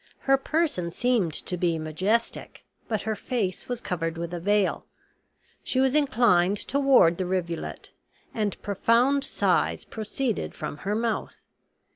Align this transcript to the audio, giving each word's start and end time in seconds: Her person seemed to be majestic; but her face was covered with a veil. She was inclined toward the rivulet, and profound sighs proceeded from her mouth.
Her 0.21 0.35
person 0.35 0.89
seemed 0.89 1.31
to 1.31 1.57
be 1.57 1.77
majestic; 1.77 2.65
but 2.87 3.01
her 3.03 3.15
face 3.15 3.69
was 3.69 3.79
covered 3.79 4.17
with 4.17 4.33
a 4.33 4.39
veil. 4.39 4.87
She 5.63 5.79
was 5.79 5.93
inclined 5.93 6.57
toward 6.57 7.19
the 7.19 7.25
rivulet, 7.27 7.91
and 8.33 8.59
profound 8.63 9.23
sighs 9.23 9.85
proceeded 9.85 10.55
from 10.55 10.77
her 10.77 10.95
mouth. 10.95 11.35